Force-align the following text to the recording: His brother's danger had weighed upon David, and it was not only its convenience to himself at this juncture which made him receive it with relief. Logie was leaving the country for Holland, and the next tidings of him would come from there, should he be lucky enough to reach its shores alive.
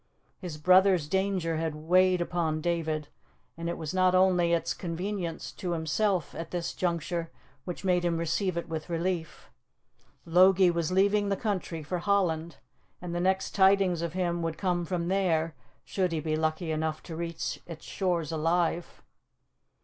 His 0.39 0.57
brother's 0.57 1.07
danger 1.07 1.57
had 1.57 1.75
weighed 1.75 2.21
upon 2.21 2.59
David, 2.59 3.09
and 3.55 3.69
it 3.69 3.77
was 3.77 3.93
not 3.93 4.15
only 4.15 4.51
its 4.51 4.73
convenience 4.73 5.51
to 5.51 5.73
himself 5.73 6.33
at 6.33 6.49
this 6.49 6.73
juncture 6.73 7.29
which 7.65 7.83
made 7.83 8.03
him 8.03 8.17
receive 8.17 8.57
it 8.57 8.67
with 8.67 8.89
relief. 8.89 9.51
Logie 10.25 10.71
was 10.71 10.91
leaving 10.91 11.29
the 11.29 11.37
country 11.37 11.83
for 11.83 11.99
Holland, 11.99 12.57
and 12.99 13.13
the 13.13 13.19
next 13.19 13.51
tidings 13.53 14.01
of 14.01 14.13
him 14.13 14.41
would 14.41 14.57
come 14.57 14.85
from 14.85 15.07
there, 15.07 15.53
should 15.85 16.11
he 16.11 16.19
be 16.19 16.35
lucky 16.35 16.71
enough 16.71 17.03
to 17.03 17.15
reach 17.15 17.59
its 17.67 17.85
shores 17.85 18.31
alive. 18.31 19.03